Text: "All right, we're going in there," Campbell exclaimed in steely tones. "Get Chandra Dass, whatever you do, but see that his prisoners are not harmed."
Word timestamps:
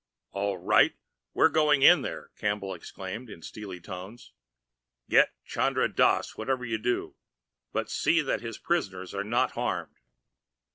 "All 0.31 0.57
right, 0.57 0.95
we're 1.35 1.49
going 1.49 1.83
in 1.83 2.01
there," 2.01 2.31
Campbell 2.35 2.73
exclaimed 2.73 3.29
in 3.29 3.43
steely 3.43 3.79
tones. 3.79 4.33
"Get 5.07 5.29
Chandra 5.45 5.87
Dass, 5.87 6.35
whatever 6.35 6.65
you 6.65 6.79
do, 6.79 7.15
but 7.71 7.87
see 7.87 8.21
that 8.21 8.41
his 8.41 8.57
prisoners 8.57 9.13
are 9.13 9.23
not 9.23 9.51
harmed." 9.51 9.97